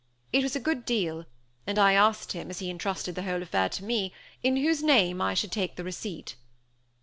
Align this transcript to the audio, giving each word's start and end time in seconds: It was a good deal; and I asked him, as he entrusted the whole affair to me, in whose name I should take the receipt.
It 0.33 0.41
was 0.41 0.55
a 0.55 0.59
good 0.59 0.83
deal; 0.83 1.27
and 1.67 1.77
I 1.77 1.93
asked 1.93 2.31
him, 2.31 2.49
as 2.49 2.57
he 2.57 2.71
entrusted 2.71 3.13
the 3.13 3.21
whole 3.21 3.43
affair 3.43 3.69
to 3.69 3.83
me, 3.83 4.11
in 4.41 4.55
whose 4.57 4.81
name 4.81 5.21
I 5.21 5.35
should 5.35 5.51
take 5.51 5.75
the 5.75 5.83
receipt. 5.83 6.35